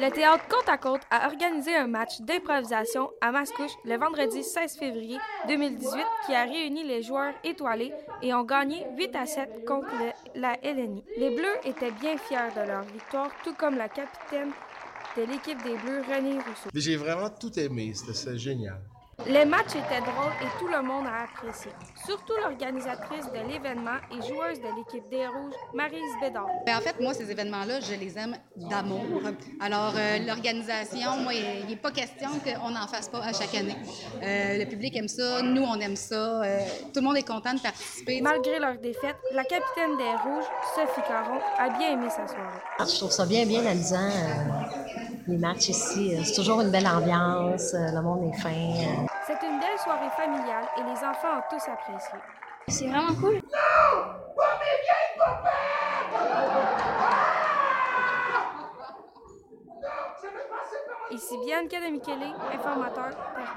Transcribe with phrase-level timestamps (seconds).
[0.00, 4.78] Le théâtre Côte à Côte a organisé un match d'improvisation à Mascouche le vendredi 16
[4.78, 5.90] février 2018
[6.24, 7.92] qui a réuni les joueurs étoilés
[8.22, 9.90] et ont gagné 8 à 7 contre
[10.34, 11.04] la LNI.
[11.18, 14.52] Les Bleus étaient bien fiers de leur victoire, tout comme la capitaine
[15.18, 16.70] de l'équipe des Bleus, René Rousseau.
[16.72, 18.80] J'ai vraiment tout aimé, c'était génial.
[19.26, 21.70] Les matchs étaient drôles et tout le monde a apprécié.
[22.06, 26.48] Surtout l'organisatrice de l'événement et joueuse de l'équipe des Rouges, Marise Bédard.
[26.64, 29.04] Ben, en fait, moi, ces événements-là, je les aime d'amour.
[29.60, 33.76] Alors, euh, l'organisation, moi, il n'est pas question qu'on n'en fasse pas à chaque année.
[34.22, 36.42] Euh, le public aime ça, nous, on aime ça.
[36.42, 36.58] Euh,
[36.92, 38.20] tout le monde est content de participer.
[38.22, 42.58] Malgré leur défaite, la capitaine des Rouges, Sophie Caron, a bien aimé sa soirée.
[42.80, 44.10] Je trouve ça bien, bien amusant.
[45.26, 49.06] les matchs ici, c'est toujours une belle ambiance, le monde est fin.
[49.30, 52.18] C'est une belle soirée familiale et les enfants ont tous apprécié.
[52.66, 53.40] C'est vraiment cool.
[61.12, 63.54] Ici Bianca de Michele, informateur Terre